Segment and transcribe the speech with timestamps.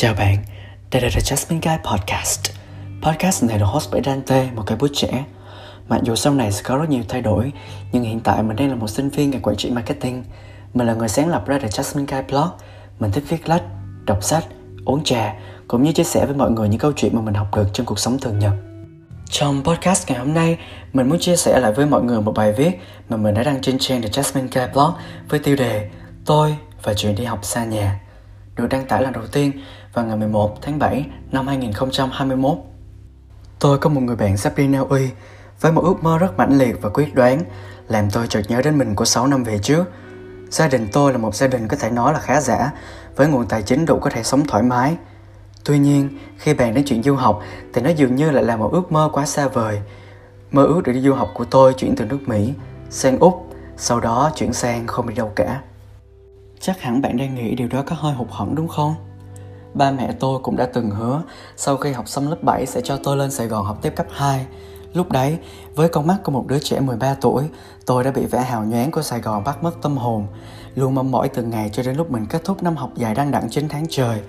[0.00, 0.36] Chào bạn,
[0.90, 2.50] đây là The Jasmine Guy Podcast.
[3.02, 5.24] Podcast này được host bởi Dante, một cây bút trẻ.
[5.88, 7.52] Mặc dù sau này sẽ có rất nhiều thay đổi,
[7.92, 10.24] nhưng hiện tại mình đang là một sinh viên ngành quản trị marketing.
[10.74, 12.48] Mình là người sáng lập ra The Jasmine Guy Blog.
[13.00, 13.62] Mình thích viết lách,
[14.04, 14.44] đọc sách,
[14.84, 15.34] uống trà,
[15.68, 17.86] cũng như chia sẻ với mọi người những câu chuyện mà mình học được trong
[17.86, 18.52] cuộc sống thường nhật.
[19.30, 20.58] Trong podcast ngày hôm nay,
[20.92, 23.60] mình muốn chia sẻ lại với mọi người một bài viết mà mình đã đăng
[23.60, 24.90] trên trang The Jasmine Guy Blog
[25.28, 25.90] với tiêu đề
[26.24, 28.00] Tôi và chuyện đi học xa nhà
[28.60, 29.52] được đăng tải lần đầu tiên
[29.94, 32.58] vào ngày 11 tháng 7 năm 2021.
[33.58, 35.08] Tôi có một người bạn sắp đi Na Uy
[35.60, 37.40] với một ước mơ rất mãnh liệt và quyết đoán
[37.88, 39.84] làm tôi chợt nhớ đến mình của 6 năm về trước.
[40.50, 42.72] Gia đình tôi là một gia đình có thể nói là khá giả
[43.16, 44.96] với nguồn tài chính đủ có thể sống thoải mái.
[45.64, 48.72] Tuy nhiên, khi bàn đến chuyện du học thì nó dường như lại là một
[48.72, 49.80] ước mơ quá xa vời.
[50.50, 52.52] Mơ ước được đi du học của tôi chuyển từ nước Mỹ
[52.90, 53.46] sang Úc,
[53.76, 55.60] sau đó chuyển sang không đi đâu cả.
[56.60, 58.94] Chắc hẳn bạn đang nghĩ điều đó có hơi hụt hẫng đúng không?
[59.74, 61.22] Ba mẹ tôi cũng đã từng hứa
[61.56, 64.06] sau khi học xong lớp 7 sẽ cho tôi lên Sài Gòn học tiếp cấp
[64.10, 64.46] 2.
[64.94, 65.38] Lúc đấy,
[65.74, 67.48] với con mắt của một đứa trẻ 13 tuổi,
[67.86, 70.26] tôi đã bị vẻ hào nhoáng của Sài Gòn bắt mất tâm hồn,
[70.74, 73.30] luôn mong mỏi từng ngày cho đến lúc mình kết thúc năm học dài đăng
[73.30, 74.20] đẳng 9 tháng trời.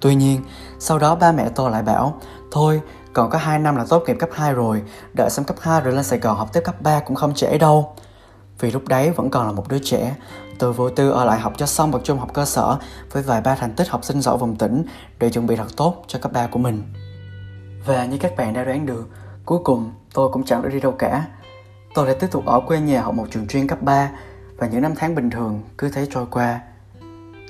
[0.00, 0.40] Tuy nhiên,
[0.78, 2.20] sau đó ba mẹ tôi lại bảo,
[2.50, 2.80] thôi,
[3.12, 4.82] còn có 2 năm là tốt nghiệp cấp 2 rồi,
[5.14, 7.58] đợi xong cấp 2 rồi lên Sài Gòn học tiếp cấp 3 cũng không trễ
[7.58, 7.92] đâu.
[8.60, 10.14] Vì lúc đấy vẫn còn là một đứa trẻ,
[10.58, 12.78] tôi vô tư ở lại học cho xong bậc trung học cơ sở
[13.12, 14.84] với vài ba thành tích học sinh giỏi vùng tỉnh
[15.18, 16.82] để chuẩn bị thật tốt cho cấp 3 của mình.
[17.86, 19.08] Và như các bạn đã đoán được,
[19.44, 21.26] cuối cùng tôi cũng chẳng được đi đâu cả.
[21.94, 24.10] Tôi lại tiếp tục ở quê nhà học một trường chuyên cấp 3
[24.56, 26.60] và những năm tháng bình thường cứ thế trôi qua.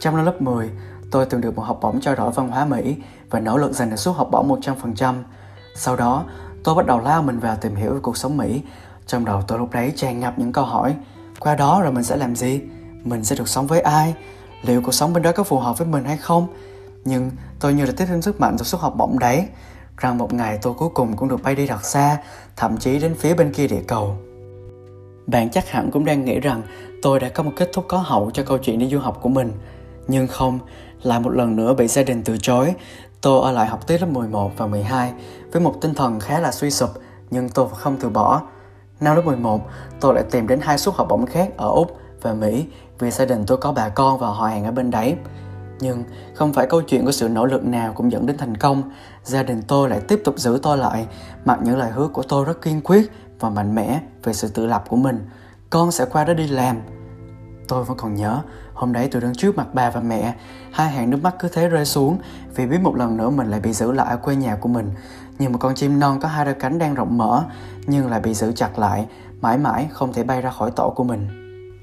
[0.00, 0.70] Trong năm lớp 10,
[1.10, 2.96] tôi từng được một học bổng trao đổi văn hóa Mỹ
[3.30, 5.14] và nỗ lực giành được suất học bổng 100%.
[5.74, 6.24] Sau đó,
[6.64, 8.62] tôi bắt đầu lao mình vào tìm hiểu về cuộc sống Mỹ.
[9.06, 10.94] Trong đầu tôi lúc đấy tràn ngập những câu hỏi.
[11.40, 12.60] Qua đó rồi mình sẽ làm gì?
[13.04, 14.14] Mình sẽ được sống với ai,
[14.62, 16.46] liệu cuộc sống bên đó có phù hợp với mình hay không.
[17.04, 19.46] Nhưng tôi như là tiếp thêm sức mạnh từ suất học bổng đấy,
[19.96, 22.18] rằng một ngày tôi cuối cùng cũng được bay đi thật xa,
[22.56, 24.16] thậm chí đến phía bên kia địa cầu.
[25.26, 26.62] Bạn chắc hẳn cũng đang nghĩ rằng
[27.02, 29.28] tôi đã có một kết thúc có hậu cho câu chuyện đi du học của
[29.28, 29.52] mình.
[30.08, 30.58] Nhưng không,
[31.02, 32.74] lại một lần nữa bị gia đình từ chối.
[33.20, 35.12] Tôi ở lại học tiếp lớp 11 và 12
[35.52, 36.90] với một tinh thần khá là suy sụp,
[37.30, 38.42] nhưng tôi không từ bỏ.
[39.00, 39.60] Năm lớp 11
[40.00, 42.66] tôi lại tìm đến hai suất học bổng khác ở Úc và Mỹ
[42.98, 45.16] vì gia đình tôi có bà con và họ hàng ở bên đấy.
[45.80, 48.82] Nhưng không phải câu chuyện của sự nỗ lực nào cũng dẫn đến thành công.
[49.24, 51.06] Gia đình tôi lại tiếp tục giữ tôi lại,
[51.44, 54.66] mặc những lời hứa của tôi rất kiên quyết và mạnh mẽ về sự tự
[54.66, 55.26] lập của mình.
[55.70, 56.76] Con sẽ qua đó đi làm.
[57.68, 58.38] Tôi vẫn còn nhớ,
[58.74, 60.34] hôm đấy tôi đứng trước mặt bà và mẹ,
[60.72, 62.18] hai hàng nước mắt cứ thế rơi xuống
[62.54, 64.90] vì biết một lần nữa mình lại bị giữ lại ở quê nhà của mình.
[65.38, 67.44] Như một con chim non có hai đôi cánh đang rộng mở,
[67.86, 69.06] nhưng lại bị giữ chặt lại,
[69.40, 71.41] mãi mãi không thể bay ra khỏi tổ của mình.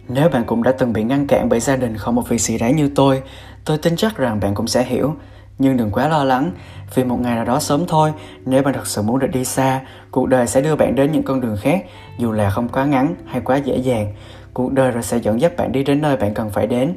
[0.09, 2.57] Nếu bạn cũng đã từng bị ngăn cản bởi gia đình không một việc gì
[2.57, 3.21] đấy như tôi,
[3.65, 5.15] tôi tin chắc rằng bạn cũng sẽ hiểu.
[5.59, 6.51] Nhưng đừng quá lo lắng,
[6.95, 8.13] vì một ngày nào đó sớm thôi,
[8.45, 9.81] nếu bạn thật sự muốn được đi xa,
[10.11, 11.85] cuộc đời sẽ đưa bạn đến những con đường khác,
[12.17, 14.13] dù là không quá ngắn hay quá dễ dàng.
[14.53, 16.95] Cuộc đời rồi sẽ dẫn dắt bạn đi đến nơi bạn cần phải đến.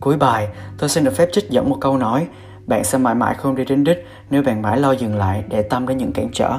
[0.00, 0.48] Cuối bài,
[0.78, 2.26] tôi xin được phép trích dẫn một câu nói,
[2.66, 5.62] bạn sẽ mãi mãi không đi đến đích nếu bạn mãi lo dừng lại để
[5.62, 6.58] tâm đến những cản trở.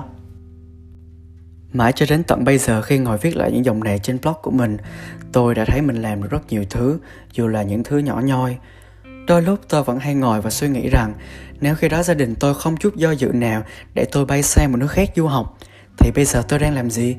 [1.78, 4.36] Mãi cho đến tận bây giờ khi ngồi viết lại những dòng này trên blog
[4.42, 4.78] của mình,
[5.32, 7.00] tôi đã thấy mình làm được rất nhiều thứ,
[7.34, 8.58] dù là những thứ nhỏ nhoi.
[9.28, 11.14] Đôi lúc tôi vẫn hay ngồi và suy nghĩ rằng
[11.62, 14.72] nếu khi đó gia đình tôi không chút do dự nào để tôi bay sang
[14.72, 15.58] một nước khác du học,
[15.98, 17.16] thì bây giờ tôi đang làm gì?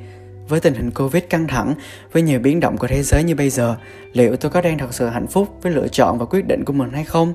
[0.48, 1.74] Với tình hình Covid căng thẳng,
[2.12, 3.76] với nhiều biến động của thế giới như bây giờ,
[4.12, 6.72] liệu tôi có đang thật sự hạnh phúc với lựa chọn và quyết định của
[6.72, 7.34] mình hay không?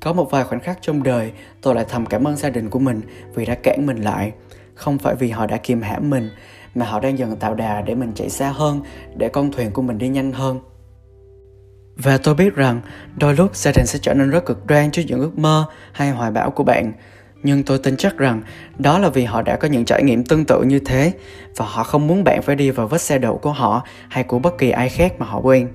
[0.00, 1.32] Có một vài khoảnh khắc trong đời,
[1.62, 3.00] tôi lại thầm cảm ơn gia đình của mình
[3.34, 4.32] vì đã cản mình lại
[4.80, 6.30] không phải vì họ đã kiềm hãm mình,
[6.74, 8.80] mà họ đang dần tạo đà để mình chạy xa hơn,
[9.16, 10.60] để con thuyền của mình đi nhanh hơn.
[11.96, 12.80] Và tôi biết rằng,
[13.16, 16.10] đôi lúc gia đình sẽ trở nên rất cực đoan trước những ước mơ hay
[16.10, 16.92] hoài bão của bạn.
[17.42, 18.42] Nhưng tôi tin chắc rằng,
[18.78, 21.12] đó là vì họ đã có những trải nghiệm tương tự như thế,
[21.56, 24.38] và họ không muốn bạn phải đi vào vết xe đổ của họ hay của
[24.38, 25.68] bất kỳ ai khác mà họ quen.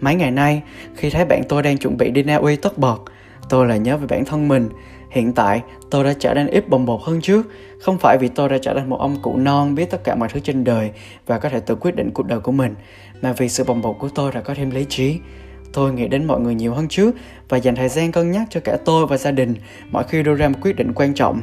[0.00, 0.62] Mấy ngày nay,
[0.96, 2.98] khi thấy bạn tôi đang chuẩn bị đi Na Uy tất bật
[3.48, 4.68] tôi lại nhớ về bản thân mình.
[5.10, 7.46] Hiện tại, tôi đã trở nên ít bồng bột hơn trước,
[7.80, 10.28] không phải vì tôi đã trở thành một ông cụ non biết tất cả mọi
[10.32, 10.90] thứ trên đời
[11.26, 12.74] và có thể tự quyết định cuộc đời của mình,
[13.22, 15.18] mà vì sự bồng bột của tôi đã có thêm lý trí.
[15.72, 17.14] Tôi nghĩ đến mọi người nhiều hơn trước
[17.48, 19.54] và dành thời gian cân nhắc cho cả tôi và gia đình
[19.90, 21.40] mỗi khi đưa ra một quyết định quan trọng.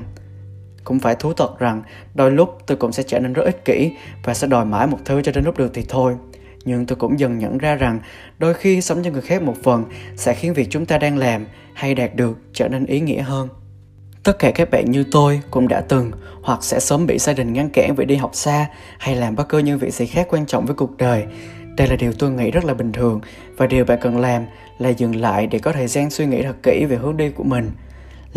[0.83, 1.81] Cũng phải thú thật rằng
[2.15, 3.91] đôi lúc tôi cũng sẽ trở nên rất ích kỷ
[4.23, 6.15] và sẽ đòi mãi một thứ cho đến lúc được thì thôi
[6.65, 7.99] nhưng tôi cũng dần nhận ra rằng
[8.39, 11.45] đôi khi sống cho người khác một phần sẽ khiến việc chúng ta đang làm
[11.73, 13.49] hay đạt được trở nên ý nghĩa hơn
[14.23, 16.11] tất cả các bạn như tôi cũng đã từng
[16.41, 18.65] hoặc sẽ sớm bị gia đình ngăn cản vì đi học xa
[18.99, 21.25] hay làm bất cứ những việc gì khác quan trọng với cuộc đời
[21.77, 23.21] đây là điều tôi nghĩ rất là bình thường
[23.57, 24.45] và điều bạn cần làm
[24.77, 27.43] là dừng lại để có thời gian suy nghĩ thật kỹ về hướng đi của
[27.43, 27.71] mình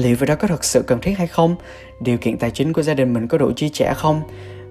[0.01, 1.57] Liệu việc đó có thật sự cần thiết hay không?
[2.01, 4.23] Điều kiện tài chính của gia đình mình có đủ chi trả không?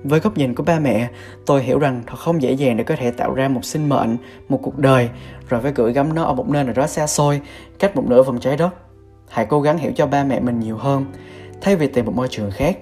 [0.03, 1.09] Với góc nhìn của ba mẹ,
[1.45, 4.17] tôi hiểu rằng thật không dễ dàng để có thể tạo ra một sinh mệnh,
[4.49, 5.09] một cuộc đời,
[5.49, 7.41] rồi phải gửi gắm nó ở một nơi nào đó xa xôi,
[7.79, 8.69] cách một nửa vòng trái đất.
[9.29, 11.05] Hãy cố gắng hiểu cho ba mẹ mình nhiều hơn,
[11.61, 12.77] thay vì tìm một môi trường khác.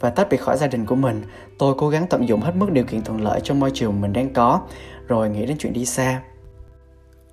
[0.00, 1.22] Và tách biệt khỏi gia đình của mình,
[1.58, 4.12] tôi cố gắng tận dụng hết mức điều kiện thuận lợi trong môi trường mình
[4.12, 4.60] đang có,
[5.08, 6.20] rồi nghĩ đến chuyện đi xa.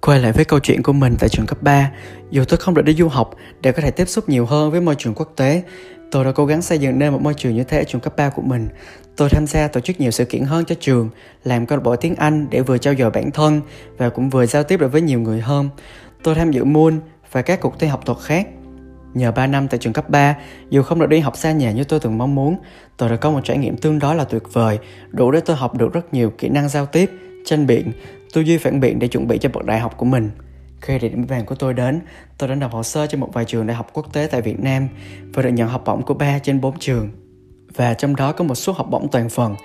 [0.07, 1.91] Quay lại với câu chuyện của mình tại trường cấp 3,
[2.31, 4.81] dù tôi không được đi du học để có thể tiếp xúc nhiều hơn với
[4.81, 5.63] môi trường quốc tế,
[6.11, 8.13] tôi đã cố gắng xây dựng nên một môi trường như thế ở trường cấp
[8.17, 8.67] 3 của mình.
[9.15, 11.09] Tôi tham gia tổ chức nhiều sự kiện hơn cho trường,
[11.43, 13.61] làm câu lạc bộ tiếng Anh để vừa trau dồi bản thân
[13.97, 15.69] và cũng vừa giao tiếp được với nhiều người hơn.
[16.23, 16.99] Tôi tham dự môn
[17.31, 18.47] và các cuộc thi học thuật khác.
[19.13, 20.35] Nhờ 3 năm tại trường cấp 3,
[20.69, 22.57] dù không được đi học xa nhà như tôi từng mong muốn,
[22.97, 25.77] tôi đã có một trải nghiệm tương đối là tuyệt vời, đủ để tôi học
[25.77, 27.11] được rất nhiều kỹ năng giao tiếp,
[27.45, 27.91] tranh biện,
[28.33, 30.31] tư duy phản biện để chuẩn bị cho bậc đại học của mình.
[30.81, 32.01] Khi địa điểm vàng của tôi đến,
[32.37, 34.59] tôi đã nộp hồ sơ cho một vài trường đại học quốc tế tại Việt
[34.59, 34.87] Nam
[35.33, 37.09] và được nhận học bổng của 3 trên 4 trường.
[37.75, 39.55] Và trong đó có một số học bổng toàn phần.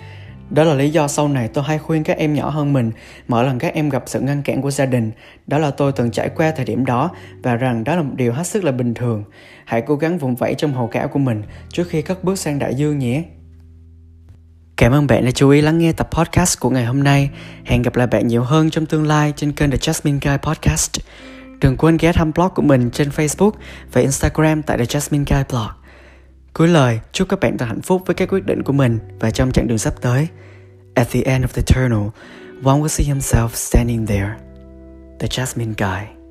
[0.51, 2.91] Đó là lý do sau này tôi hay khuyên các em nhỏ hơn mình
[3.29, 5.11] mỗi lần các em gặp sự ngăn cản của gia đình.
[5.47, 7.11] Đó là tôi từng trải qua thời điểm đó
[7.43, 9.25] và rằng đó là một điều hết sức là bình thường.
[9.65, 12.59] Hãy cố gắng vùng vẫy trong hồ cảo của mình trước khi cất bước sang
[12.59, 13.25] đại dương nhé.
[14.77, 17.31] Cảm ơn bạn đã chú ý lắng nghe tập podcast của ngày hôm nay.
[17.65, 20.91] Hẹn gặp lại bạn nhiều hơn trong tương lai trên kênh The Jasmine Guy Podcast.
[21.61, 23.53] Đừng quên ghé thăm blog của mình trên Facebook
[23.93, 25.69] và Instagram tại The Jasmine Guy Blog.
[26.53, 29.31] Cuối lời, chúc các bạn thật hạnh phúc với các quyết định của mình và
[29.31, 30.29] trong chặng đường sắp tới.
[30.95, 32.09] At the end of the tunnel,
[32.65, 34.35] one will see himself standing there.
[35.21, 36.22] The Jasmine Guy.